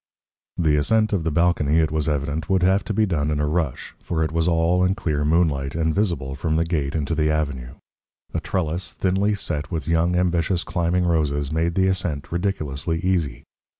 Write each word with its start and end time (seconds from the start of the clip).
The 0.57 0.77
ascent 0.77 1.13
of 1.13 1.23
the 1.23 1.29
balcony, 1.29 1.77
it 1.77 1.91
was 1.91 2.09
evident, 2.09 2.49
would 2.49 2.63
have 2.63 2.83
to 2.85 2.91
be 2.91 3.05
done 3.05 3.29
in 3.29 3.39
a 3.39 3.45
rush, 3.45 3.93
for 4.01 4.23
it 4.23 4.31
was 4.31 4.47
all 4.47 4.83
in 4.83 4.95
clear 4.95 5.23
moonlight, 5.23 5.75
and 5.75 5.93
visible 5.93 6.33
from 6.33 6.55
the 6.55 6.65
gate 6.65 6.95
into 6.95 7.13
the 7.13 7.29
avenue. 7.29 7.75
A 8.33 8.39
trellis 8.39 8.93
thinly 8.93 9.35
set 9.35 9.69
with 9.69 9.87
young, 9.87 10.15
ambitious 10.15 10.63
climbing 10.63 11.05
roses 11.05 11.51
made 11.51 11.75
the 11.75 11.85
ascent 11.85 12.31
ridiculously 12.31 12.99
easy. 13.01 13.43